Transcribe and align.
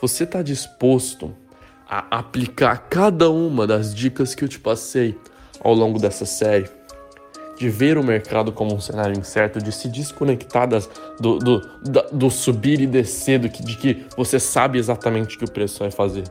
Você 0.00 0.24
está 0.24 0.42
disposto 0.42 1.34
a 1.88 2.18
aplicar 2.18 2.88
cada 2.90 3.30
uma 3.30 3.66
das 3.66 3.94
dicas 3.94 4.34
que 4.34 4.44
eu 4.44 4.48
te 4.48 4.58
passei 4.58 5.16
ao 5.60 5.72
longo 5.72 5.98
dessa 5.98 6.26
série? 6.26 6.68
De 7.56 7.68
ver 7.68 7.96
o 7.96 8.02
mercado 8.02 8.50
como 8.50 8.74
um 8.74 8.80
cenário 8.80 9.16
incerto, 9.16 9.60
de 9.60 9.70
se 9.70 9.88
desconectar 9.88 10.68
das, 10.68 10.90
do, 11.20 11.38
do, 11.38 11.60
do 12.12 12.30
subir 12.30 12.80
e 12.80 12.86
descer, 12.86 13.38
do 13.38 13.48
que, 13.48 13.62
de 13.62 13.76
que 13.76 14.06
você 14.16 14.40
sabe 14.40 14.78
exatamente 14.78 15.36
o 15.36 15.38
que 15.38 15.44
o 15.44 15.50
preço 15.50 15.78
vai 15.78 15.90
fazer. 15.90 16.24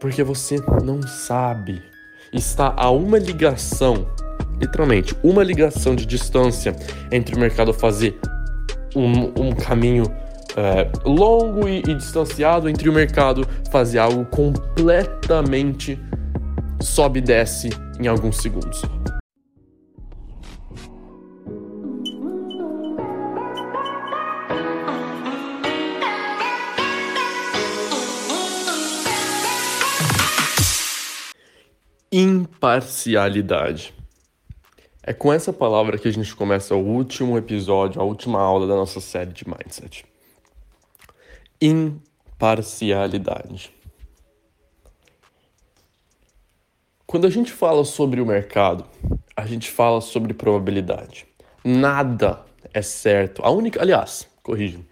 Porque 0.00 0.22
você 0.24 0.56
não 0.82 1.00
sabe. 1.02 1.80
Está 2.32 2.74
a 2.76 2.90
uma 2.90 3.18
ligação, 3.18 4.08
literalmente, 4.60 5.16
uma 5.22 5.44
ligação 5.44 5.94
de 5.94 6.04
distância 6.04 6.74
entre 7.12 7.36
o 7.36 7.38
mercado 7.38 7.72
fazer 7.72 8.18
um, 8.96 9.48
um 9.48 9.52
caminho 9.54 10.04
é, 10.56 10.90
longo 11.04 11.68
e, 11.68 11.78
e 11.78 11.94
distanciado 11.94 12.68
entre 12.68 12.88
o 12.88 12.92
mercado 12.92 13.46
fazer 13.70 13.98
algo 13.98 14.24
completamente 14.26 15.98
sobe 16.80 17.18
e 17.18 17.22
desce 17.22 17.70
em 17.98 18.06
alguns 18.06 18.36
segundos. 18.36 18.82
Imparcialidade. 32.12 33.92
É 35.02 35.12
com 35.12 35.32
essa 35.32 35.52
palavra 35.52 35.98
que 35.98 36.06
a 36.06 36.12
gente 36.12 36.34
começa 36.34 36.74
o 36.74 36.78
último 36.78 37.36
episódio, 37.36 38.00
a 38.00 38.04
última 38.04 38.40
aula 38.40 38.68
da 38.68 38.74
nossa 38.74 39.00
série 39.00 39.32
de 39.32 39.44
Mindset 39.46 40.13
imparcialidade. 41.60 43.72
Quando 47.06 47.26
a 47.26 47.30
gente 47.30 47.52
fala 47.52 47.84
sobre 47.84 48.20
o 48.20 48.26
mercado, 48.26 48.84
a 49.36 49.46
gente 49.46 49.70
fala 49.70 50.00
sobre 50.00 50.34
probabilidade. 50.34 51.26
Nada 51.64 52.44
é 52.72 52.82
certo. 52.82 53.42
A 53.44 53.50
única, 53.50 53.80
aliás, 53.80 54.26
corrige. 54.42 54.84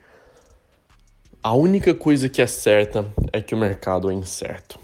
A 1.42 1.55
única 1.55 1.92
coisa 1.94 2.28
que 2.28 2.40
é 2.40 2.46
certa 2.46 3.05
é 3.33 3.42
que 3.42 3.55
o 3.55 3.58
mercado 3.58 4.10
é 4.10 4.14
incerto. 4.14 4.78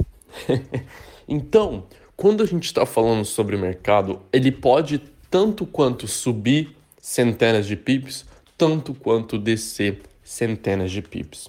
então, 1.29 1.85
quando 2.17 2.43
a 2.43 2.47
gente 2.47 2.65
está 2.65 2.85
falando 2.85 3.25
sobre 3.25 3.55
o 3.55 3.59
mercado, 3.59 4.21
ele 4.33 4.51
pode 4.51 4.99
tanto 5.31 5.65
quanto 5.65 6.09
subir 6.09 6.77
centenas 7.01 7.67
de 7.67 7.77
pips, 7.77 8.27
tanto 8.57 8.93
quanto 8.93 9.39
descer 9.39 10.03
centenas 10.25 10.91
de 10.91 11.01
pips 11.01 11.49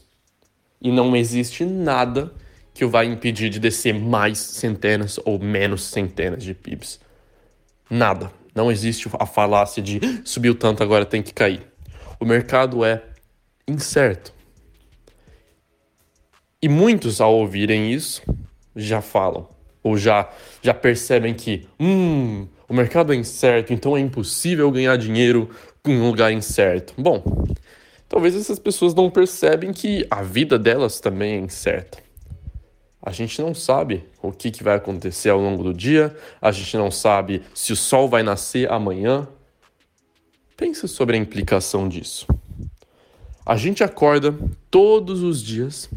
e 0.82 0.92
não 0.92 1.16
existe 1.16 1.66
nada 1.66 2.34
que 2.74 2.86
o 2.86 2.90
vai 2.90 3.06
impedir 3.06 3.50
de 3.50 3.60
descer 3.60 3.94
mais 3.94 4.38
centenas 4.38 5.20
ou 5.26 5.38
menos 5.38 5.84
centenas 5.84 6.44
de 6.44 6.54
pips. 6.54 7.00
Nada. 7.90 8.32
Não 8.56 8.72
existe 8.72 9.10
a 9.20 9.26
falácia 9.26 9.82
de 9.82 10.00
subiu 10.24 10.56
tanto, 10.56 10.82
agora 10.84 11.06
tem 11.06 11.22
que 11.22 11.34
cair. 11.34 11.62
O 12.20 12.26
mercado 12.26 12.84
é 12.84 13.04
incerto. 13.68 14.34
E 16.62 16.68
muitos, 16.68 17.22
ao 17.22 17.36
ouvirem 17.36 17.94
isso, 17.94 18.22
já 18.76 19.02
falam, 19.02 19.48
ou 19.82 19.98
já, 19.98 20.30
já 20.62 20.74
percebem 20.74 21.34
que, 21.34 21.68
hum, 21.80 22.48
o 22.68 22.74
mercado 22.74 23.14
é 23.14 23.16
incerto, 23.16 23.72
então 23.72 23.96
é 23.96 24.00
impossível 24.00 24.70
ganhar 24.70 24.98
dinheiro 24.98 25.50
em 25.86 25.98
um 25.98 26.08
lugar 26.10 26.34
incerto. 26.34 26.94
Bom, 26.98 27.24
talvez 28.10 28.36
essas 28.36 28.58
pessoas 28.60 28.96
não 28.96 29.10
percebem 29.10 29.72
que 29.72 30.06
a 30.10 30.24
vida 30.24 30.58
delas 30.58 31.00
também 31.00 31.36
é 31.36 31.38
incerta. 31.38 32.00
A 33.02 33.12
gente 33.12 33.42
não 33.42 33.54
sabe 33.54 34.04
o 34.22 34.32
que, 34.32 34.52
que 34.52 34.64
vai 34.64 34.76
acontecer 34.76 35.30
ao 35.30 35.40
longo 35.40 35.64
do 35.64 35.74
dia, 35.74 36.14
a 36.42 36.52
gente 36.52 36.76
não 36.76 36.92
sabe 36.92 37.44
se 37.54 37.72
o 37.72 37.76
sol 37.76 38.10
vai 38.10 38.24
nascer 38.24 38.70
amanhã. 38.70 39.28
Pensa 40.58 40.88
sobre 40.88 41.16
a 41.16 41.20
implicação 41.20 41.88
disso. 41.88 42.28
A 43.46 43.56
gente 43.56 43.84
acorda 43.84 44.38
todos 44.70 45.24
os 45.24 45.42
dias, 45.42 45.90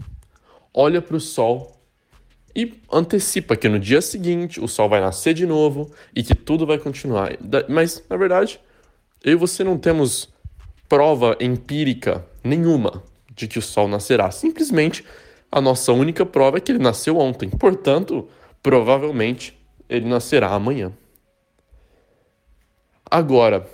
olha 0.72 1.02
para 1.02 1.16
o 1.16 1.20
sol 1.20 1.76
e 2.54 2.80
antecipa 2.90 3.56
que 3.56 3.68
no 3.68 3.80
dia 3.80 4.00
seguinte 4.00 4.60
o 4.60 4.68
sol 4.68 4.88
vai 4.88 5.00
nascer 5.00 5.34
de 5.34 5.44
novo 5.44 5.90
e 6.14 6.22
que 6.22 6.34
tudo 6.34 6.64
vai 6.64 6.78
continuar. 6.78 7.32
Mas, 7.68 8.02
na 8.08 8.16
verdade, 8.16 8.60
eu 9.24 9.32
e 9.32 9.36
você 9.36 9.64
não 9.64 9.76
temos 9.76 10.31
prova 10.92 11.38
empírica 11.40 12.22
nenhuma 12.44 13.02
de 13.34 13.48
que 13.48 13.58
o 13.58 13.62
Sol 13.62 13.88
nascerá. 13.88 14.30
Simplesmente 14.30 15.02
a 15.50 15.58
nossa 15.58 15.90
única 15.90 16.26
prova 16.26 16.58
é 16.58 16.60
que 16.60 16.70
ele 16.70 16.78
nasceu 16.78 17.16
ontem. 17.16 17.48
Portanto, 17.48 18.28
provavelmente 18.62 19.58
ele 19.88 20.06
nascerá 20.06 20.50
amanhã. 20.50 20.92
Agora, 23.10 23.66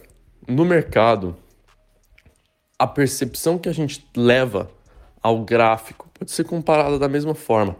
no 0.46 0.64
mercado, 0.64 1.36
a 2.78 2.86
percepção 2.86 3.58
que 3.58 3.68
a 3.68 3.72
gente 3.72 4.08
leva 4.16 4.70
ao 5.20 5.40
gráfico 5.40 6.08
pode 6.14 6.30
ser 6.30 6.44
comparada 6.44 7.00
da 7.00 7.08
mesma 7.08 7.34
forma. 7.34 7.74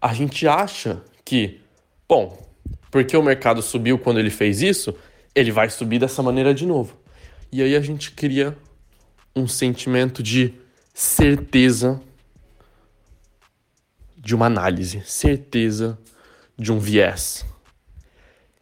A 0.00 0.14
gente 0.14 0.46
acha 0.46 1.02
que, 1.24 1.60
bom, 2.08 2.40
porque 2.88 3.16
o 3.16 3.22
mercado 3.22 3.60
subiu 3.60 3.98
quando 3.98 4.20
ele 4.20 4.30
fez 4.30 4.62
isso, 4.62 4.94
ele 5.34 5.50
vai 5.50 5.68
subir 5.68 5.98
dessa 5.98 6.22
maneira 6.22 6.54
de 6.54 6.64
novo. 6.64 7.02
E 7.54 7.62
aí 7.62 7.76
a 7.76 7.80
gente 7.80 8.10
cria 8.10 8.58
um 9.32 9.46
sentimento 9.46 10.24
de 10.24 10.54
certeza 10.92 12.02
de 14.16 14.34
uma 14.34 14.46
análise, 14.46 15.04
certeza 15.06 15.96
de 16.58 16.72
um 16.72 16.80
viés. 16.80 17.46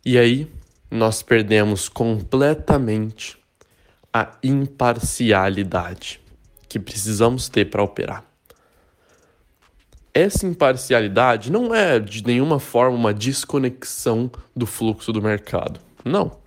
E 0.05 0.19
aí 0.19 0.47
nós 0.91 1.23
perdemos 1.23 1.89
completamente 1.89 3.39
a 4.13 4.37
imparcialidade 4.43 6.21
que 6.69 6.79
precisamos 6.79 7.49
ter 7.49 7.71
para 7.71 7.83
operar. 7.83 8.23
Essa 10.13 10.47
imparcialidade 10.47 11.51
não 11.51 11.75
é 11.75 11.99
de 11.99 12.23
nenhuma 12.23 12.61
forma 12.61 12.95
uma 12.95 13.15
desconexão 13.15 14.31
do 14.55 14.67
fluxo 14.67 15.15
do 15.15 15.23
mercado. 15.23 15.81
Não. 16.05 16.42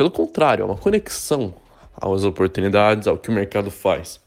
Pelo 0.00 0.10
contrário, 0.10 0.62
é 0.62 0.64
uma 0.64 0.78
conexão 0.78 1.54
às 1.94 2.24
oportunidades, 2.24 3.06
ao 3.06 3.18
que 3.18 3.28
o 3.28 3.32
mercado 3.34 3.70
faz. 3.70 4.18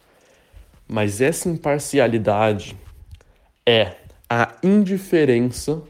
Mas 0.87 1.19
essa 1.19 1.49
imparcialidade 1.49 2.77
é 3.65 3.95
a 4.29 4.53
indiferença 4.61 5.81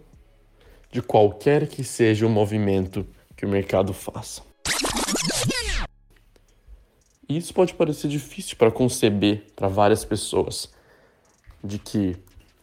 de 0.89 1.01
qualquer 1.01 1.67
que 1.67 1.83
seja 1.83 2.25
o 2.25 2.29
movimento 2.29 3.05
que 3.35 3.45
o 3.45 3.49
mercado 3.49 3.93
faça. 3.93 4.41
E 7.27 7.35
isso 7.35 7.53
pode 7.53 7.73
parecer 7.73 8.07
difícil 8.07 8.55
para 8.55 8.71
conceber 8.71 9.47
para 9.53 9.67
várias 9.67 10.05
pessoas, 10.05 10.71
de 11.61 11.77
que 11.77 12.15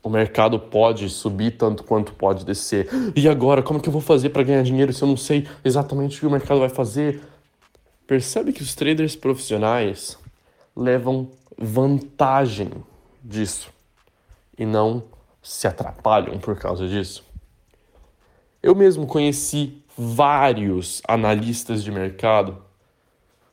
o 0.02 0.08
mercado 0.08 0.58
pode 0.58 1.08
subir 1.10 1.52
tanto 1.52 1.84
quanto 1.84 2.14
pode 2.14 2.44
descer. 2.44 2.88
E 3.14 3.28
agora, 3.28 3.62
como 3.62 3.80
que 3.80 3.88
eu 3.88 3.92
vou 3.92 4.00
fazer 4.00 4.30
para 4.30 4.42
ganhar 4.42 4.62
dinheiro 4.62 4.92
se 4.92 5.02
eu 5.02 5.08
não 5.08 5.16
sei 5.16 5.46
exatamente 5.64 6.16
o 6.16 6.20
que 6.20 6.26
o 6.26 6.30
mercado 6.30 6.60
vai 6.60 6.70
fazer? 6.70 7.20
Percebe 8.06 8.52
que 8.52 8.62
os 8.62 8.74
traders 8.74 9.14
profissionais 9.14 10.18
levam 10.74 11.28
vantagem 11.56 12.70
disso 13.22 13.70
e 14.58 14.64
não 14.64 15.04
se 15.42 15.66
atrapalham 15.66 16.38
por 16.38 16.56
causa 16.56 16.88
disso. 16.88 17.24
Eu 18.62 18.74
mesmo 18.74 19.06
conheci 19.06 19.82
vários 19.96 21.02
analistas 21.06 21.84
de 21.84 21.90
mercado 21.90 22.62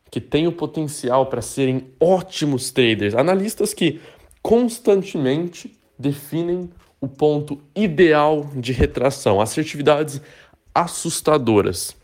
que 0.09 0.21
têm 0.21 0.47
o 0.47 0.51
potencial 0.51 1.25
para 1.25 1.41
serem 1.41 1.91
ótimos 1.99 2.71
traders, 2.71 3.13
analistas 3.13 3.73
que 3.73 4.01
constantemente 4.41 5.76
definem 5.97 6.69
o 6.99 7.07
ponto 7.07 7.61
ideal 7.75 8.49
de 8.55 8.71
retração, 8.73 9.39
assertividades 9.39 10.21
assustadoras, 10.73 11.95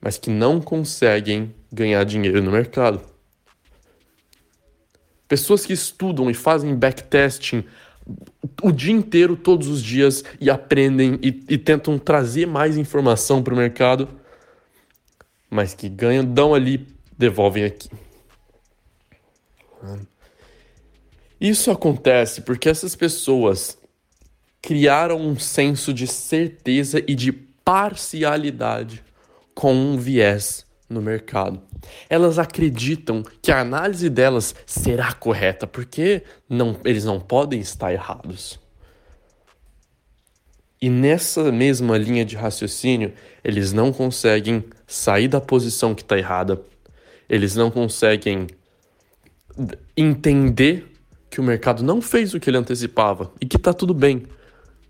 mas 0.00 0.18
que 0.18 0.30
não 0.30 0.60
conseguem 0.60 1.54
ganhar 1.72 2.04
dinheiro 2.04 2.42
no 2.42 2.50
mercado. 2.50 3.00
Pessoas 5.28 5.66
que 5.66 5.72
estudam 5.72 6.30
e 6.30 6.34
fazem 6.34 6.74
backtesting 6.74 7.64
o 8.62 8.70
dia 8.70 8.92
inteiro, 8.92 9.36
todos 9.36 9.66
os 9.68 9.82
dias, 9.82 10.22
e 10.40 10.48
aprendem 10.48 11.18
e, 11.22 11.28
e 11.48 11.58
tentam 11.58 11.98
trazer 11.98 12.46
mais 12.46 12.76
informação 12.76 13.42
para 13.42 13.52
o 13.52 13.56
mercado, 13.56 14.08
mas 15.50 15.74
que 15.74 15.88
ganham, 15.88 16.24
dão 16.24 16.54
ali, 16.54 16.86
devolvem 17.18 17.64
aqui. 17.64 17.90
Isso 21.40 21.70
acontece 21.70 22.40
porque 22.40 22.68
essas 22.68 22.96
pessoas 22.96 23.78
criaram 24.62 25.20
um 25.20 25.38
senso 25.38 25.92
de 25.92 26.06
certeza 26.06 27.02
e 27.06 27.14
de 27.14 27.30
parcialidade 27.32 29.04
com 29.54 29.74
um 29.74 29.96
viés 29.96 30.66
no 30.88 31.02
mercado. 31.02 31.60
Elas 32.08 32.38
acreditam 32.38 33.22
que 33.42 33.52
a 33.52 33.60
análise 33.60 34.08
delas 34.08 34.54
será 34.64 35.12
correta, 35.12 35.66
porque 35.66 36.22
não, 36.48 36.78
eles 36.84 37.04
não 37.04 37.20
podem 37.20 37.60
estar 37.60 37.92
errados. 37.92 38.58
E 40.80 40.88
nessa 40.88 41.50
mesma 41.50 41.96
linha 41.96 42.24
de 42.24 42.36
raciocínio, 42.36 43.12
eles 43.42 43.72
não 43.72 43.92
conseguem 43.92 44.64
sair 44.86 45.26
da 45.28 45.40
posição 45.40 45.94
que 45.94 46.02
está 46.02 46.18
errada, 46.18 46.60
eles 47.28 47.56
não 47.56 47.70
conseguem 47.70 48.46
entender 49.96 50.95
que 51.36 51.40
o 51.42 51.44
mercado 51.44 51.84
não 51.84 52.00
fez 52.00 52.32
o 52.32 52.40
que 52.40 52.48
ele 52.48 52.56
antecipava 52.56 53.30
e 53.38 53.44
que 53.44 53.58
está 53.58 53.70
tudo 53.74 53.92
bem, 53.92 54.22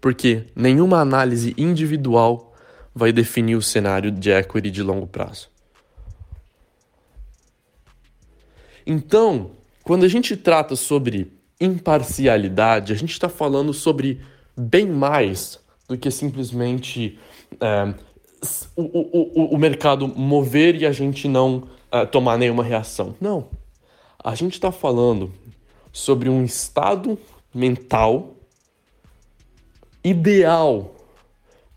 porque 0.00 0.44
nenhuma 0.54 1.00
análise 1.00 1.52
individual 1.58 2.54
vai 2.94 3.12
definir 3.12 3.56
o 3.56 3.62
cenário 3.62 4.12
de 4.12 4.30
equity 4.30 4.70
de 4.70 4.80
longo 4.80 5.08
prazo. 5.08 5.48
Então, 8.86 9.50
quando 9.82 10.04
a 10.04 10.08
gente 10.08 10.36
trata 10.36 10.76
sobre 10.76 11.32
imparcialidade, 11.60 12.92
a 12.92 12.96
gente 12.96 13.10
está 13.10 13.28
falando 13.28 13.72
sobre 13.72 14.20
bem 14.56 14.86
mais 14.86 15.58
do 15.88 15.98
que 15.98 16.12
simplesmente 16.12 17.18
é, 17.60 17.92
o, 18.76 18.82
o, 18.82 19.54
o, 19.56 19.58
mercado 19.58 20.06
mover 20.06 20.76
e 20.76 20.86
a 20.86 20.92
gente 20.92 21.26
não 21.26 21.64
é, 21.90 22.06
tomar 22.06 22.38
nenhuma 22.38 22.62
reação. 22.62 23.16
Não. 23.20 23.48
A 24.22 24.36
gente 24.36 24.52
está 24.52 24.70
falando 24.70 25.32
sobre 25.96 26.28
um 26.28 26.44
estado 26.44 27.18
mental 27.54 28.34
ideal 30.04 30.94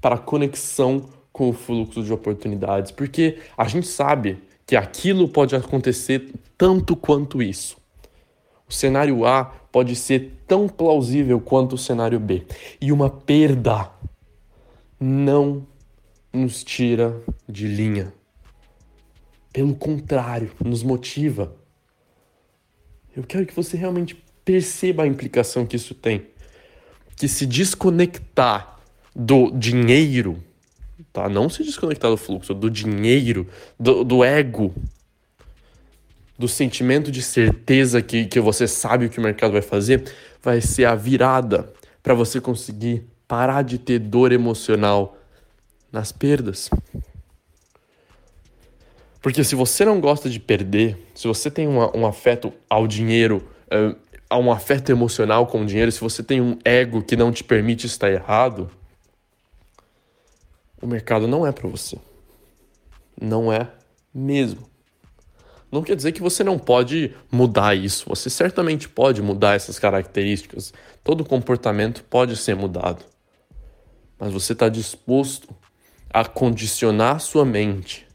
para 0.02 0.18
conexão 0.18 1.06
com 1.32 1.50
o 1.50 1.54
fluxo 1.54 2.04
de 2.04 2.12
oportunidades, 2.12 2.92
porque 2.92 3.40
a 3.58 3.66
gente 3.66 3.88
sabe 3.88 4.44
que 4.68 4.76
aquilo 4.76 5.30
pode 5.30 5.56
acontecer 5.56 6.34
tanto 6.58 6.98
quanto 6.98 7.42
isso. 7.42 7.78
O 8.68 8.74
cenário 8.74 9.26
A 9.26 9.46
pode 9.46 9.96
ser 9.96 10.44
tão 10.46 10.68
plausível 10.68 11.40
quanto 11.40 11.76
o 11.76 11.78
cenário 11.78 12.20
B. 12.20 12.46
E 12.82 12.92
uma 12.92 13.10
perda 13.10 13.90
não 15.00 15.66
nos 16.34 16.62
tira 16.62 17.16
de 17.48 17.70
linha. 17.70 18.12
Pelo 19.54 19.74
contrário, 19.76 20.52
nos 20.64 20.84
motiva. 20.84 21.56
Eu 23.20 23.24
quero 23.24 23.46
que 23.46 23.56
você 23.56 23.78
realmente 23.78 24.16
perceba 24.44 25.04
a 25.04 25.08
implicação 25.08 25.66
que 25.66 25.76
isso 25.76 25.94
tem. 25.94 26.28
Que 27.16 27.28
se 27.28 27.46
desconectar 27.46 28.80
do 29.16 29.52
dinheiro 29.52 30.42
tá? 31.12 31.30
Não 31.30 31.50
se 31.50 31.64
desconectar 31.64 32.10
do 32.10 32.18
fluxo, 32.18 32.54
do 32.54 32.70
dinheiro, 32.70 33.48
do, 33.80 34.04
do 34.04 34.24
ego, 34.24 34.74
do 36.38 36.48
sentimento 36.48 37.12
de 37.12 37.22
certeza 37.22 38.02
que, 38.02 38.26
que 38.26 38.40
você 38.40 38.68
sabe 38.68 39.06
o 39.06 39.10
que 39.10 39.20
o 39.20 39.24
mercado 39.24 39.52
vai 39.52 39.62
fazer, 39.62 40.12
vai 40.42 40.62
ser 40.62 40.86
a 40.86 40.96
virada 40.96 41.72
para 42.02 42.14
você 42.14 42.40
conseguir 42.40 43.04
parar 43.28 43.62
de 43.62 43.78
ter 43.78 44.00
dor 44.00 44.32
emocional 44.32 45.18
nas 45.92 46.12
perdas. 46.12 46.70
Porque 49.22 49.44
se 49.44 49.54
você 49.54 49.84
não 49.84 50.00
gosta 50.00 50.30
de 50.30 50.40
perder, 50.40 50.98
se 51.14 51.28
você 51.28 51.52
tem 51.52 51.68
uma, 51.68 51.96
um 51.96 52.06
afeto 52.06 52.54
ao 52.70 52.88
dinheiro, 52.88 53.46
uh, 53.68 54.38
um 54.38 54.52
afeto 54.52 54.92
emocional 54.92 55.46
com 55.48 55.62
o 55.62 55.66
dinheiro, 55.66 55.92
se 55.92 56.00
você 56.00 56.24
tem 56.24 56.40
um 56.40 56.58
ego 56.64 57.04
que 57.04 57.18
não 57.18 57.32
te 57.32 57.44
permite 57.44 57.86
estar 57.86 58.10
errado, 58.10 58.72
o 60.82 60.88
mercado 60.88 61.28
não 61.28 61.46
é 61.46 61.52
para 61.52 61.68
você. 61.68 61.98
Não 63.22 63.52
é 63.52 63.68
mesmo. 64.14 64.70
Não 65.70 65.84
quer 65.84 65.96
dizer 65.96 66.14
que 66.14 66.22
você 66.22 66.44
não 66.44 66.58
pode 66.58 67.14
mudar 67.30 67.76
isso. 67.76 68.06
Você 68.08 68.30
certamente 68.30 68.88
pode 68.88 69.22
mudar 69.22 69.56
essas 69.56 69.78
características. 69.78 70.74
Todo 71.04 71.26
comportamento 71.26 72.04
pode 72.06 72.38
ser 72.38 72.56
mudado. 72.56 73.04
Mas 74.18 74.32
você 74.32 74.54
está 74.54 74.70
disposto 74.70 75.50
a 76.10 76.26
condicionar 76.26 77.20
sua 77.20 77.46
mente 77.46 78.09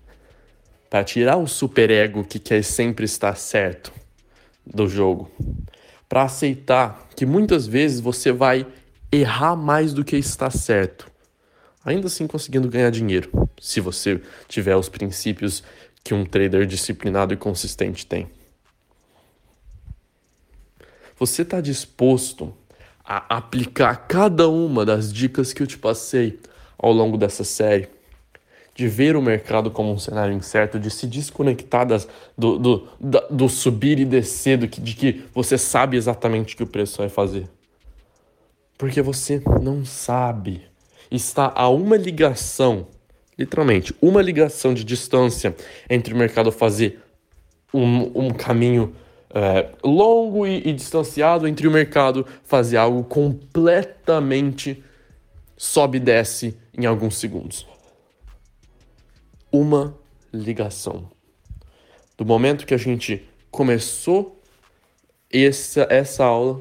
para 0.94 1.02
tirar 1.02 1.38
o 1.38 1.49
superego 1.49 2.23
que 2.23 2.38
quer 2.38 2.62
sempre 2.62 3.05
estar 3.05 3.35
certo 3.35 3.93
do 4.64 4.87
jogo, 4.87 5.29
para 6.08 6.23
aceitar 6.23 7.08
que 7.17 7.26
muitas 7.26 7.67
vezes 7.67 7.99
você 7.99 8.31
vai 8.31 8.64
errar 9.11 9.56
mais 9.56 9.93
do 9.93 10.05
que 10.05 10.14
está 10.14 10.50
certo 10.50 11.11
ainda 11.85 12.06
assim 12.06 12.29
conseguindo 12.29 12.69
ganhar 12.69 12.91
dinheiro, 12.91 13.29
se 13.61 13.81
você 13.81 14.23
tiver 14.46 14.76
os 14.76 14.88
princípios 14.88 15.64
que 16.05 16.14
um 16.14 16.25
trader 16.25 16.64
disciplinado 16.64 17.35
e 17.35 17.37
consistente 17.37 18.06
tem. 18.06 18.31
Você 21.19 21.43
está 21.43 21.61
disposto 21.61 22.55
a 23.05 23.37
aplicar 23.37 24.06
cada 24.06 24.49
uma 24.49 24.87
das 24.87 25.12
dicas 25.12 25.52
que 25.52 25.61
eu 25.61 25.67
te 25.67 25.76
passei 25.76 26.38
ao 26.79 26.93
longo 26.93 27.19
dessa 27.19 27.43
série? 27.43 27.88
De 28.75 28.88
ver 28.88 29.17
o 29.17 29.23
mercado 29.23 29.71
como 29.71 29.93
um 29.93 29.99
cenário 29.99 30.35
incerto, 30.35 30.81
de 30.81 30.91
se 30.91 31.06
desconectar 31.06 31.87
das, 31.87 32.09
do, 32.37 32.59
do, 32.59 32.88
do 33.31 33.49
subir 33.49 34.00
e 34.00 34.05
descer, 34.05 34.59
do 34.59 34.67
que, 34.67 34.81
de 34.81 34.94
que 34.94 35.25
você 35.32 35.56
sabe 35.56 35.97
exatamente 35.97 36.55
o 36.55 36.56
que 36.56 36.62
o 36.65 36.67
preço 36.67 36.99
vai 36.99 37.09
fazer. 37.09 37.49
Porque 38.76 39.00
você 39.00 39.41
não 39.62 39.85
sabe 39.85 40.62
está 41.11 41.53
a 41.55 41.69
uma 41.69 41.97
ligação, 41.97 42.87
literalmente, 43.38 43.94
uma 44.00 44.21
ligação 44.21 44.75
de 44.75 44.85
distância 44.85 45.55
entre 45.88 46.12
o 46.12 46.17
mercado 46.17 46.50
fazer 46.50 47.00
um, 47.73 48.26
um 48.26 48.31
caminho 48.31 48.94
é, 49.31 49.69
longo 49.82 50.47
e, 50.47 50.69
e 50.69 50.73
distanciado 50.73 51.47
entre 51.49 51.67
o 51.67 51.71
mercado 51.71 52.26
fazer 52.44 52.76
algo 52.76 53.03
completamente 53.05 54.82
sobe 55.56 55.99
e 55.99 56.00
desce 56.00 56.56
em 56.76 56.87
alguns 56.87 57.17
segundos. 57.17 57.67
Uma 59.56 59.96
ligação. 60.32 61.08
Do 62.18 62.26
momento 62.26 62.66
que 62.66 62.74
a 62.74 62.76
gente 62.76 63.24
começou 63.52 64.42
essa, 65.32 65.86
essa 65.88 66.24
aula, 66.24 66.60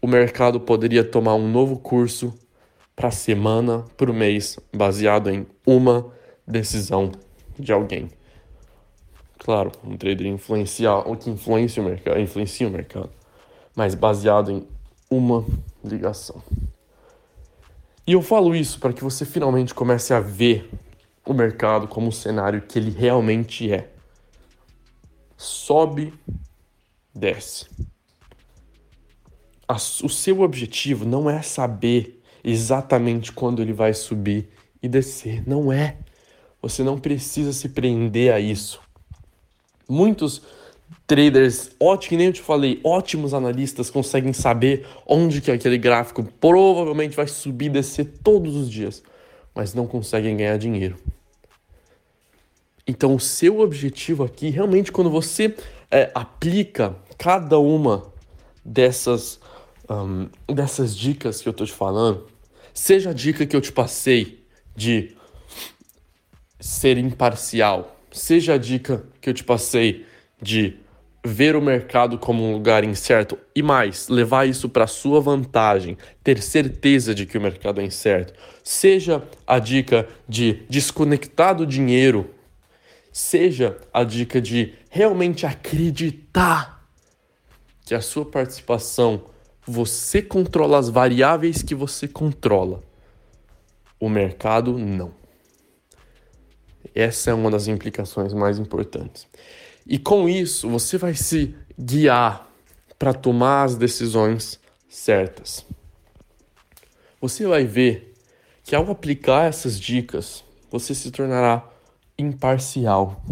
o 0.00 0.06
mercado 0.06 0.58
poderia 0.58 1.04
tomar 1.04 1.34
um 1.34 1.46
novo 1.46 1.78
curso 1.78 2.32
para 2.96 3.10
semana, 3.10 3.84
para 3.98 4.10
o 4.10 4.14
mês, 4.14 4.58
baseado 4.74 5.28
em 5.28 5.46
uma 5.66 6.10
decisão 6.48 7.12
de 7.58 7.70
alguém. 7.70 8.08
Claro, 9.38 9.72
um 9.84 9.94
trader 9.94 10.28
influenciar, 10.28 11.00
o 11.00 11.18
que 11.18 11.28
influencia 11.28 11.82
o 11.82 11.86
mercado, 11.86 12.18
influencia 12.18 12.66
o 12.66 12.70
mercado, 12.70 13.10
mas 13.74 13.94
baseado 13.94 14.50
em 14.50 14.66
uma 15.10 15.44
ligação. 15.84 16.42
E 18.06 18.14
eu 18.14 18.22
falo 18.22 18.56
isso 18.56 18.80
para 18.80 18.94
que 18.94 19.04
você 19.04 19.26
finalmente 19.26 19.74
comece 19.74 20.14
a 20.14 20.20
ver 20.20 20.70
o 21.26 21.34
mercado 21.34 21.88
como 21.88 22.08
o 22.08 22.12
cenário 22.12 22.62
que 22.62 22.78
ele 22.78 22.90
realmente 22.90 23.70
é. 23.72 23.90
Sobe, 25.36 26.14
desce. 27.14 27.66
o 29.68 30.08
seu 30.08 30.40
objetivo 30.40 31.04
não 31.04 31.28
é 31.28 31.42
saber 31.42 32.22
exatamente 32.42 33.32
quando 33.32 33.60
ele 33.60 33.72
vai 33.72 33.92
subir 33.92 34.48
e 34.80 34.88
descer. 34.88 35.42
Não 35.46 35.72
é. 35.72 35.98
Você 36.62 36.82
não 36.82 36.98
precisa 36.98 37.52
se 37.52 37.68
prender 37.68 38.32
a 38.32 38.40
isso. 38.40 38.80
Muitos 39.88 40.42
traders, 41.06 41.70
ótimo, 41.78 42.08
que 42.10 42.16
nem 42.16 42.26
eu 42.26 42.32
te 42.32 42.40
falei, 42.40 42.80
ótimos 42.82 43.34
analistas 43.34 43.90
conseguem 43.90 44.32
saber 44.32 44.86
onde 45.06 45.40
que 45.40 45.50
aquele 45.50 45.78
gráfico 45.78 46.24
provavelmente 46.40 47.16
vai 47.16 47.26
subir 47.26 47.66
e 47.66 47.70
descer 47.70 48.06
todos 48.22 48.56
os 48.56 48.70
dias, 48.70 49.02
mas 49.56 49.74
não 49.74 49.86
conseguem 49.86 50.36
ganhar 50.36 50.58
dinheiro. 50.58 50.96
Então, 52.86 53.14
o 53.14 53.20
seu 53.20 53.58
objetivo 53.58 54.22
aqui, 54.22 54.50
realmente, 54.50 54.92
quando 54.92 55.10
você 55.10 55.56
é, 55.90 56.10
aplica 56.14 56.94
cada 57.18 57.58
uma 57.58 58.12
dessas, 58.64 59.40
um, 59.90 60.28
dessas 60.54 60.96
dicas 60.96 61.40
que 61.40 61.48
eu 61.48 61.50
estou 61.50 61.66
te 61.66 61.72
falando, 61.72 62.28
Seja 62.76 63.08
a 63.08 63.14
dica 63.14 63.46
que 63.46 63.56
eu 63.56 63.60
te 63.62 63.72
passei 63.72 64.44
de 64.76 65.16
ser 66.60 66.98
imparcial, 66.98 67.98
seja 68.12 68.52
a 68.52 68.58
dica 68.58 69.02
que 69.18 69.30
eu 69.30 69.32
te 69.32 69.42
passei 69.42 70.04
de 70.40 70.76
ver 71.26 71.56
o 71.56 71.60
mercado 71.60 72.18
como 72.18 72.42
um 72.42 72.52
lugar 72.52 72.84
incerto 72.84 73.36
e 73.54 73.62
mais, 73.62 74.08
levar 74.08 74.48
isso 74.48 74.68
para 74.68 74.86
sua 74.86 75.20
vantagem, 75.20 75.98
ter 76.22 76.40
certeza 76.40 77.14
de 77.14 77.26
que 77.26 77.36
o 77.36 77.40
mercado 77.40 77.80
é 77.80 77.84
incerto. 77.84 78.32
Seja 78.62 79.22
a 79.46 79.58
dica 79.58 80.08
de 80.28 80.64
desconectar 80.70 81.54
do 81.54 81.66
dinheiro, 81.66 82.30
seja 83.12 83.76
a 83.92 84.04
dica 84.04 84.40
de 84.40 84.74
realmente 84.88 85.44
acreditar 85.44 86.86
que 87.84 87.94
a 87.94 88.00
sua 88.00 88.24
participação 88.24 89.24
você 89.66 90.22
controla 90.22 90.78
as 90.78 90.88
variáveis 90.88 91.62
que 91.62 91.74
você 91.74 92.06
controla. 92.06 92.82
O 93.98 94.08
mercado 94.08 94.78
não. 94.78 95.12
Essa 96.94 97.30
é 97.30 97.34
uma 97.34 97.50
das 97.50 97.66
implicações 97.66 98.32
mais 98.32 98.58
importantes. 98.58 99.26
E 99.86 99.98
com 99.98 100.28
isso, 100.28 100.68
você 100.68 100.98
vai 100.98 101.14
se 101.14 101.54
guiar 101.78 102.48
para 102.98 103.14
tomar 103.14 103.64
as 103.64 103.76
decisões 103.76 104.58
certas. 104.88 105.64
Você 107.20 107.46
vai 107.46 107.64
ver 107.64 108.14
que 108.64 108.74
ao 108.74 108.90
aplicar 108.90 109.44
essas 109.44 109.78
dicas, 109.78 110.44
você 110.70 110.94
se 110.94 111.10
tornará 111.10 111.68
imparcial. 112.18 113.22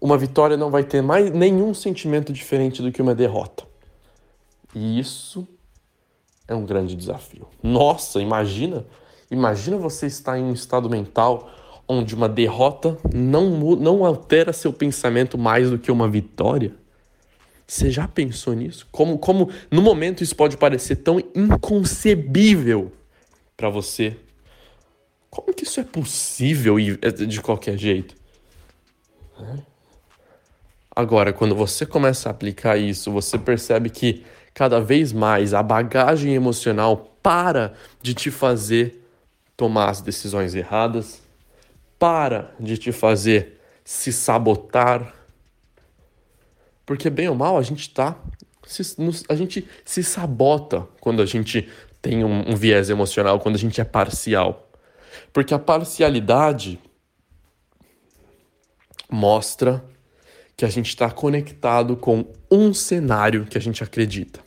Uma 0.00 0.16
vitória 0.16 0.56
não 0.56 0.70
vai 0.70 0.84
ter 0.84 1.02
mais 1.02 1.30
nenhum 1.30 1.74
sentimento 1.74 2.32
diferente 2.32 2.80
do 2.80 2.90
que 2.90 3.02
uma 3.02 3.14
derrota. 3.14 3.66
E 4.74 4.98
isso 4.98 5.46
é 6.46 6.54
um 6.54 6.64
grande 6.64 6.94
desafio. 6.94 7.48
Nossa, 7.62 8.20
imagina, 8.20 8.86
imagina 9.30 9.76
você 9.76 10.06
estar 10.06 10.38
em 10.38 10.44
um 10.44 10.52
estado 10.52 10.88
mental 10.88 11.50
onde 11.88 12.14
uma 12.14 12.28
derrota 12.28 12.98
não, 13.12 13.50
não 13.76 14.04
altera 14.04 14.52
seu 14.52 14.72
pensamento 14.72 15.38
mais 15.38 15.70
do 15.70 15.78
que 15.78 15.90
uma 15.90 16.08
vitória. 16.08 16.74
Você 17.66 17.90
já 17.90 18.06
pensou 18.06 18.54
nisso? 18.54 18.86
Como, 18.90 19.18
como 19.18 19.50
no 19.70 19.82
momento 19.82 20.22
isso 20.22 20.36
pode 20.36 20.56
parecer 20.56 20.96
tão 20.96 21.18
inconcebível 21.34 22.92
para 23.56 23.68
você? 23.70 24.16
Como 25.30 25.52
que 25.52 25.64
isso 25.64 25.80
é 25.80 25.84
possível 25.84 26.76
é, 26.78 27.10
de 27.10 27.40
qualquer 27.40 27.76
jeito? 27.76 28.14
Agora, 30.94 31.32
quando 31.32 31.54
você 31.54 31.86
começa 31.86 32.28
a 32.28 32.32
aplicar 32.32 32.76
isso, 32.76 33.12
você 33.12 33.38
percebe 33.38 33.90
que 33.90 34.24
cada 34.52 34.80
vez 34.80 35.12
mais 35.12 35.54
a 35.54 35.62
bagagem 35.62 36.34
emocional 36.34 37.14
para 37.22 37.74
de 38.02 38.14
te 38.14 38.30
fazer 38.30 39.04
tomar 39.56 39.90
as 39.90 40.00
decisões 40.00 40.54
erradas, 40.54 41.20
para 41.98 42.54
de 42.58 42.78
te 42.78 42.92
fazer 42.92 43.60
se 43.84 44.12
sabotar. 44.12 45.14
Porque, 46.84 47.10
bem 47.10 47.28
ou 47.28 47.34
mal, 47.34 47.58
a 47.58 47.62
gente 47.62 47.90
tá. 47.90 48.16
a 49.28 49.34
gente 49.34 49.68
se 49.84 50.02
sabota 50.02 50.86
quando 51.00 51.22
a 51.22 51.26
gente 51.26 51.68
tem 52.00 52.24
um, 52.24 52.50
um 52.50 52.56
viés 52.56 52.90
emocional, 52.90 53.40
quando 53.40 53.56
a 53.56 53.58
gente 53.58 53.80
é 53.80 53.84
parcial. 53.84 54.70
Porque 55.32 55.52
a 55.52 55.58
parcialidade 55.58 56.78
mostra 59.10 59.84
que 60.56 60.64
a 60.64 60.68
gente 60.68 60.88
está 60.88 61.10
conectado 61.10 61.96
com 61.96 62.26
um 62.50 62.74
cenário 62.74 63.46
que 63.46 63.56
a 63.56 63.60
gente 63.60 63.82
acredita. 63.82 64.40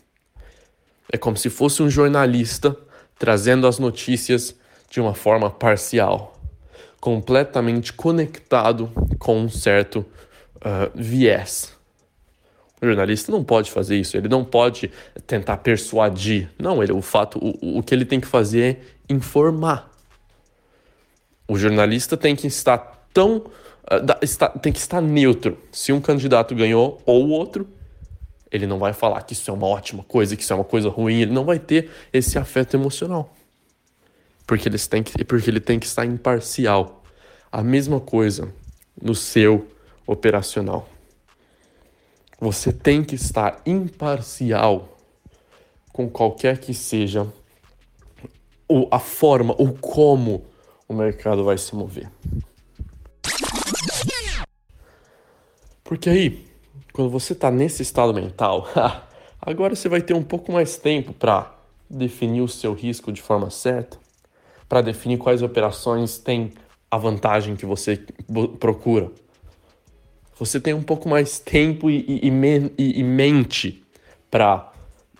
É 1.11 1.17
como 1.17 1.37
se 1.37 1.49
fosse 1.49 1.81
um 1.81 1.89
jornalista 1.89 2.75
trazendo 3.17 3.67
as 3.67 3.79
notícias 3.79 4.55
de 4.89 4.99
uma 4.99 5.13
forma 5.13 5.49
parcial, 5.49 6.30
completamente 7.01 7.91
conectado 7.91 8.91
com 9.17 9.41
um 9.41 9.49
certo 9.49 10.05
uh, 10.57 10.91
viés. 10.93 11.75
O 12.79 12.85
jornalista 12.85 13.31
não 13.31 13.43
pode 13.43 13.71
fazer 13.71 13.97
isso, 13.97 14.15
ele 14.15 14.29
não 14.29 14.45
pode 14.45 14.91
tentar 15.25 15.57
persuadir. 15.57 16.49
Não, 16.59 16.81
ele, 16.81 16.93
o 16.93 17.01
fato, 17.01 17.39
o, 17.39 17.79
o 17.79 17.83
que 17.83 17.93
ele 17.93 18.05
tem 18.05 18.19
que 18.19 18.27
fazer 18.27 18.77
é 19.09 19.13
informar. 19.13 19.89
O 21.47 21.57
jornalista 21.57 22.15
tem 22.15 22.35
que 22.35 22.45
estar 22.45 22.77
tão 23.11 23.37
uh, 23.37 24.17
está, 24.21 24.49
tem 24.49 24.71
que 24.71 24.79
estar 24.79 25.01
neutro. 25.01 25.57
Se 25.71 25.91
um 25.91 25.99
candidato 25.99 26.53
ganhou 26.53 27.01
ou 27.03 27.25
o 27.25 27.29
outro, 27.29 27.67
ele 28.51 28.67
não 28.67 28.77
vai 28.77 28.93
falar 28.93 29.21
que 29.23 29.33
isso 29.33 29.49
é 29.49 29.53
uma 29.53 29.67
ótima 29.67 30.03
coisa, 30.03 30.35
que 30.35 30.43
isso 30.43 30.53
é 30.53 30.55
uma 30.55 30.63
coisa 30.63 30.87
ruim, 30.89 31.21
ele 31.21 31.33
não 31.33 31.45
vai 31.45 31.57
ter 31.57 31.89
esse 32.13 32.37
afeto 32.37 32.75
emocional. 32.75 33.33
Porque, 34.51 34.67
eles 34.67 34.85
têm 34.85 35.01
que, 35.01 35.23
porque 35.23 35.49
ele 35.49 35.61
tem 35.61 35.79
que 35.79 35.85
estar 35.85 36.05
imparcial. 36.05 37.01
A 37.49 37.63
mesma 37.63 38.01
coisa 38.01 38.53
no 39.01 39.15
seu 39.15 39.65
operacional. 40.05 40.89
Você 42.37 42.73
tem 42.73 43.01
que 43.01 43.15
estar 43.15 43.61
imparcial 43.65 44.99
com 45.93 46.09
qualquer 46.09 46.57
que 46.57 46.73
seja 46.73 47.31
ou 48.67 48.89
a 48.91 48.99
forma 48.99 49.55
ou 49.57 49.71
como 49.71 50.43
o 50.85 50.93
mercado 50.93 51.45
vai 51.45 51.57
se 51.57 51.73
mover. 51.73 52.11
Porque 55.81 56.09
aí 56.09 56.45
quando 56.91 57.09
você 57.09 57.31
está 57.31 57.49
nesse 57.49 57.83
estado 57.83 58.13
mental, 58.13 58.67
agora 59.41 59.77
você 59.77 59.87
vai 59.87 60.01
ter 60.01 60.13
um 60.13 60.23
pouco 60.23 60.51
mais 60.51 60.75
tempo 60.75 61.13
para 61.13 61.55
definir 61.89 62.41
o 62.41 62.49
seu 62.49 62.73
risco 62.73 63.13
de 63.13 63.21
forma 63.21 63.49
certa, 63.49 64.01
para 64.71 64.79
definir 64.79 65.17
quais 65.17 65.41
operações 65.41 66.17
têm 66.17 66.53
a 66.89 66.97
vantagem 66.97 67.57
que 67.57 67.65
você 67.65 67.99
procura. 68.57 69.11
Você 70.39 70.61
tem 70.61 70.73
um 70.73 70.81
pouco 70.81 71.09
mais 71.09 71.39
tempo 71.39 71.89
e, 71.89 72.05
e, 72.07 72.29
e, 72.77 72.99
e 73.01 73.03
mente 73.03 73.83
para 74.29 74.71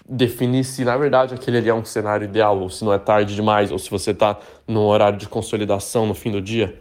definir 0.08 0.63
se 0.63 0.86
na 0.86 0.96
verdade 0.96 1.34
aquele 1.34 1.58
ali 1.58 1.67
é 1.67 1.74
um 1.74 1.84
cenário 1.84 2.24
ideal, 2.24 2.62
ou 2.62 2.70
se 2.70 2.86
não 2.86 2.93
é 2.93 2.98
tarde 2.98 3.36
demais, 3.36 3.74
ou 3.74 3.77
se 3.77 3.91
você 3.91 4.12
está 4.12 4.39
num 4.65 4.86
horário 4.86 5.20
de 5.20 5.27
consolidação 5.27 6.05
no 6.05 6.13
fim 6.13 6.31
do 6.31 6.41
dia 6.41 6.79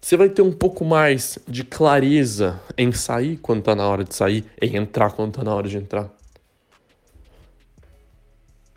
você 0.00 0.16
vai 0.16 0.30
ter 0.30 0.40
um 0.40 0.52
pouco 0.52 0.82
mais 0.82 1.38
de 1.46 1.62
clareza 1.62 2.58
em 2.76 2.90
sair 2.90 3.36
quando 3.38 3.58
está 3.58 3.74
na 3.74 3.86
hora 3.86 4.04
de 4.04 4.14
sair, 4.14 4.46
em 4.60 4.76
entrar 4.76 5.12
quando 5.12 5.30
está 5.30 5.44
na 5.44 5.54
hora 5.54 5.66
de 5.66 5.76
entrar. 5.78 6.10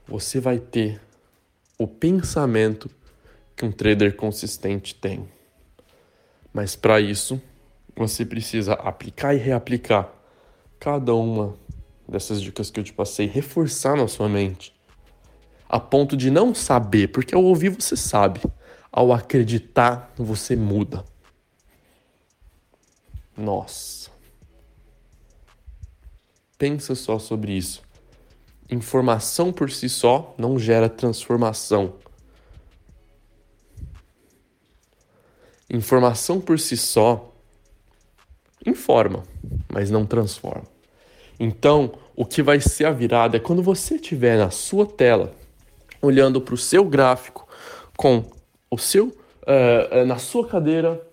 Você 0.07 0.39
vai 0.39 0.57
ter 0.57 1.01
o 1.77 1.87
pensamento 1.87 2.89
que 3.55 3.65
um 3.65 3.71
trader 3.71 4.15
consistente 4.15 4.95
tem. 4.95 5.27
Mas 6.53 6.75
para 6.75 6.99
isso, 6.99 7.41
você 7.95 8.25
precisa 8.25 8.73
aplicar 8.73 9.33
e 9.33 9.37
reaplicar 9.37 10.11
cada 10.79 11.13
uma 11.13 11.55
dessas 12.07 12.41
dicas 12.41 12.71
que 12.71 12.79
eu 12.79 12.83
te 12.83 12.93
passei, 12.93 13.27
reforçar 13.27 13.95
na 13.95 14.07
sua 14.07 14.29
mente, 14.29 14.73
a 15.67 15.79
ponto 15.79 16.15
de 16.15 16.31
não 16.31 16.55
saber, 16.55 17.09
porque 17.09 17.35
ao 17.35 17.43
ouvir 17.43 17.69
você 17.69 17.95
sabe, 17.95 18.41
ao 18.91 19.11
acreditar 19.11 20.11
você 20.15 20.55
muda. 20.55 21.03
Nossa. 23.35 24.09
Pensa 26.57 26.95
só 26.95 27.19
sobre 27.19 27.53
isso. 27.53 27.86
Informação 28.69 29.53
por 29.53 29.71
si 29.71 29.87
só 29.87 30.35
não 30.37 30.59
gera 30.59 30.89
transformação. 30.89 31.93
Informação 35.69 36.39
por 36.39 36.59
si 36.59 36.75
só 36.75 37.33
informa, 38.65 39.23
mas 39.71 39.89
não 39.89 40.05
transforma. 40.05 40.65
Então, 41.39 41.93
o 42.15 42.25
que 42.25 42.41
vai 42.41 42.59
ser 42.59 42.85
a 42.85 42.91
virada 42.91 43.37
é 43.37 43.39
quando 43.39 43.61
você 43.61 43.95
estiver 43.95 44.37
na 44.37 44.49
sua 44.49 44.85
tela, 44.85 45.33
olhando 46.01 46.41
para 46.41 46.53
o 46.53 46.57
seu 46.57 46.83
gráfico, 46.83 47.47
com 47.95 48.25
o 48.69 48.77
seu 48.77 49.07
uh, 49.07 50.05
na 50.05 50.17
sua 50.17 50.47
cadeira, 50.47 51.06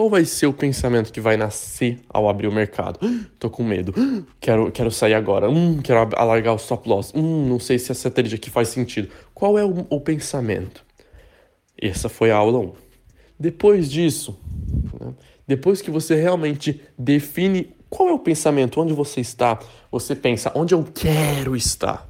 qual 0.00 0.08
vai 0.08 0.24
ser 0.24 0.46
o 0.46 0.52
pensamento 0.54 1.12
que 1.12 1.20
vai 1.20 1.36
nascer 1.36 2.00
ao 2.08 2.26
abrir 2.26 2.46
o 2.46 2.52
mercado? 2.52 2.98
Tô 3.38 3.50
com 3.50 3.62
medo. 3.62 3.92
Quero, 4.40 4.72
quero 4.72 4.90
sair 4.90 5.12
agora. 5.12 5.50
Hum, 5.50 5.82
quero 5.82 6.08
alargar 6.16 6.54
o 6.54 6.56
stop 6.56 6.88
loss. 6.88 7.12
Hum, 7.14 7.46
não 7.46 7.60
sei 7.60 7.78
se 7.78 7.92
essa 7.92 8.10
trade 8.10 8.34
aqui 8.34 8.48
faz 8.48 8.68
sentido. 8.68 9.10
Qual 9.34 9.58
é 9.58 9.64
o, 9.64 9.86
o 9.90 10.00
pensamento? 10.00 10.82
Essa 11.76 12.08
foi 12.08 12.30
a 12.30 12.36
aula 12.36 12.60
1. 12.60 12.72
Depois 13.38 13.90
disso, 13.90 14.38
né, 14.98 15.12
depois 15.46 15.82
que 15.82 15.90
você 15.90 16.14
realmente 16.14 16.80
define 16.98 17.68
qual 17.90 18.08
é 18.08 18.12
o 18.14 18.18
pensamento, 18.18 18.80
onde 18.80 18.94
você 18.94 19.20
está, 19.20 19.58
você 19.92 20.16
pensa 20.16 20.50
onde 20.54 20.72
eu 20.72 20.82
quero 20.82 21.54
estar. 21.54 22.08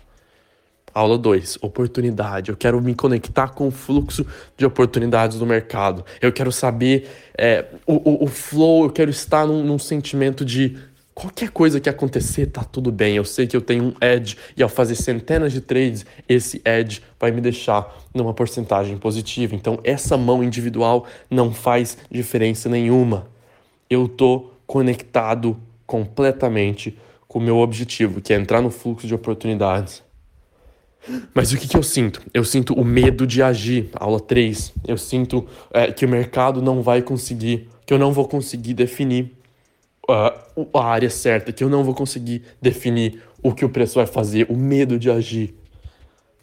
Aula 0.92 1.16
2, 1.16 1.58
oportunidade. 1.60 2.50
Eu 2.50 2.56
quero 2.56 2.80
me 2.80 2.94
conectar 2.94 3.48
com 3.48 3.68
o 3.68 3.70
fluxo 3.70 4.26
de 4.56 4.66
oportunidades 4.66 5.38
do 5.38 5.46
mercado. 5.46 6.04
Eu 6.20 6.32
quero 6.32 6.50
saber 6.50 7.08
é, 7.36 7.66
o, 7.86 7.94
o, 7.94 8.24
o, 8.24 8.26
flow, 8.26 8.84
eu 8.84 8.90
quero 8.90 9.10
estar 9.10 9.46
num, 9.46 9.62
num, 9.62 9.78
sentimento 9.78 10.44
de 10.44 10.76
qualquer 11.14 11.50
coisa 11.50 11.80
que 11.80 11.88
acontecer, 11.88 12.46
tá 12.46 12.64
tudo 12.64 12.90
bem. 12.90 13.16
Eu 13.16 13.24
sei 13.24 13.46
que 13.46 13.56
eu 13.56 13.60
tenho 13.60 13.84
um 13.84 13.94
edge 14.00 14.36
e 14.56 14.62
ao 14.62 14.68
fazer 14.68 14.96
centenas 14.96 15.52
de 15.52 15.60
trades, 15.60 16.04
esse 16.28 16.60
edge 16.64 17.02
vai 17.18 17.30
me 17.30 17.40
deixar 17.40 17.96
numa 18.12 18.34
porcentagem 18.34 18.96
positiva. 18.98 19.54
Então, 19.54 19.78
essa 19.84 20.16
mão 20.16 20.42
individual 20.42 21.06
não 21.30 21.52
faz 21.52 21.96
diferença 22.10 22.68
nenhuma. 22.68 23.28
Eu 23.88 24.08
tô 24.08 24.50
conectado 24.66 25.56
completamente 25.86 26.96
com 27.28 27.38
o 27.38 27.42
meu 27.42 27.58
objetivo, 27.58 28.20
que 28.20 28.32
é 28.32 28.36
entrar 28.36 28.60
no 28.60 28.70
fluxo 28.70 29.06
de 29.06 29.14
oportunidades 29.14 30.02
mas 31.34 31.52
o 31.52 31.58
que, 31.58 31.66
que 31.66 31.76
eu 31.76 31.82
sinto? 31.82 32.22
Eu 32.32 32.44
sinto 32.44 32.74
o 32.74 32.84
medo 32.84 33.26
de 33.26 33.42
agir, 33.42 33.90
aula 33.94 34.20
3. 34.20 34.72
Eu 34.86 34.98
sinto 34.98 35.46
é, 35.72 35.90
que 35.92 36.04
o 36.04 36.08
mercado 36.08 36.60
não 36.60 36.82
vai 36.82 37.02
conseguir, 37.02 37.68
que 37.86 37.92
eu 37.92 37.98
não 37.98 38.12
vou 38.12 38.28
conseguir 38.28 38.74
definir 38.74 39.36
uh, 40.08 40.68
a 40.78 40.84
área 40.84 41.10
certa, 41.10 41.52
que 41.52 41.64
eu 41.64 41.68
não 41.68 41.84
vou 41.84 41.94
conseguir 41.94 42.42
definir 42.60 43.22
o 43.42 43.54
que 43.54 43.64
o 43.64 43.68
preço 43.68 43.94
vai 43.94 44.06
fazer, 44.06 44.46
o 44.50 44.56
medo 44.56 44.98
de 44.98 45.10
agir. 45.10 45.54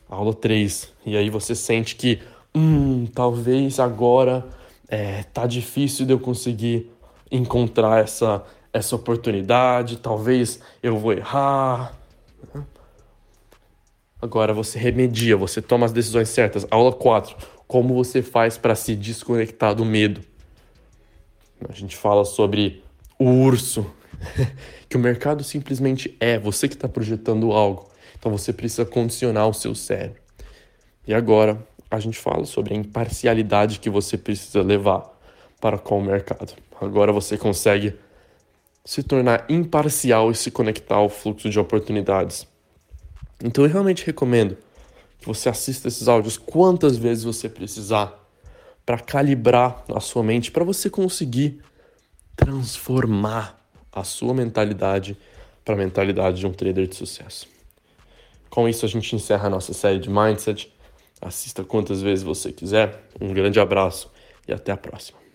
Aula 0.10 0.34
3. 0.34 0.92
E 1.06 1.18
aí 1.18 1.30
você 1.30 1.54
sente 1.54 1.96
que, 1.96 2.20
hum, 2.56 3.06
talvez 3.14 3.80
agora 3.80 4.46
é, 4.88 5.24
tá 5.24 5.46
difícil 5.46 6.06
de 6.06 6.14
eu 6.14 6.20
conseguir 6.20 6.92
encontrar 7.30 8.04
essa, 8.04 8.44
essa 8.72 8.96
oportunidade, 8.96 9.98
talvez 9.98 10.60
eu 10.82 10.98
vou 10.98 11.14
errar. 11.14 11.94
Agora 14.20 14.52
você 14.52 14.80
remedia, 14.80 15.38
você 15.38 15.62
toma 15.62 15.86
as 15.86 15.92
decisões 15.92 16.30
certas. 16.30 16.66
Aula 16.72 16.92
4. 16.92 17.36
Como 17.68 17.94
você 17.94 18.24
faz 18.24 18.58
para 18.58 18.74
se 18.74 18.96
desconectar 18.96 19.76
do 19.76 19.86
medo? 19.86 20.22
A 21.70 21.74
gente 21.74 21.96
fala 21.96 22.26
sobre 22.26 22.84
o 23.20 23.26
urso, 23.26 23.86
que 24.90 24.98
o 24.98 25.00
mercado 25.00 25.44
simplesmente 25.44 26.16
é, 26.20 26.40
você 26.40 26.68
que 26.68 26.74
está 26.74 26.88
projetando 26.88 27.52
algo. 27.52 27.90
Então 28.18 28.32
você 28.32 28.52
precisa 28.52 28.86
condicionar 28.86 29.48
o 29.48 29.54
seu 29.54 29.76
cérebro. 29.76 30.22
E 31.06 31.14
agora 31.14 31.64
a 31.90 32.00
gente 32.00 32.18
fala 32.18 32.46
sobre 32.46 32.74
a 32.74 32.78
imparcialidade 32.78 33.80
que 33.80 33.90
você 33.90 34.18
precisa 34.18 34.62
levar 34.62 35.16
para 35.62 35.78
com 35.78 36.00
o 36.00 36.04
mercado. 36.04 36.54
Agora 36.82 37.12
você 37.12 37.38
consegue 37.38 37.96
se 38.84 39.04
tornar 39.04 39.46
imparcial 39.50 40.32
e 40.32 40.36
se 40.36 40.50
conectar 40.50 40.96
ao 40.96 41.10
fluxo 41.10 41.50
de 41.50 41.60
oportunidades. 41.60 42.48
Então 43.44 43.64
eu 43.64 43.70
realmente 43.70 44.06
recomendo 44.06 44.58
que 45.20 45.28
você 45.28 45.50
assista 45.50 45.88
esses 45.88 46.08
áudios 46.08 46.38
quantas 46.38 46.98
vezes 46.98 47.24
você 47.24 47.48
precisar 47.50 48.18
para 48.86 49.00
calibrar 49.00 49.84
a 49.94 50.00
sua 50.00 50.24
mente, 50.24 50.52
para 50.52 50.64
você 50.64 50.90
conseguir 50.90 51.62
transformar 52.36 53.60
a 53.92 54.04
sua 54.04 54.34
mentalidade 54.34 55.18
para 55.66 55.76
a 55.76 55.78
mentalidade 55.78 56.40
de 56.40 56.48
um 56.48 56.54
trader 56.54 56.88
de 56.88 56.96
sucesso. 56.96 57.48
Com 58.50 58.70
isso 58.70 58.86
a 58.86 58.90
gente 58.90 59.14
encerra 59.16 59.48
a 59.48 59.50
nossa 59.50 59.74
série 59.74 60.00
de 60.00 60.10
mindset. 60.10 60.72
Assista 61.20 61.64
quantas 61.64 62.02
vezes 62.02 62.24
você 62.24 62.54
quiser. 62.54 63.04
Um 63.20 63.34
grande 63.34 63.60
abraço 63.60 64.10
e 64.48 64.54
até 64.54 64.72
a 64.72 64.78
próxima. 64.78 65.27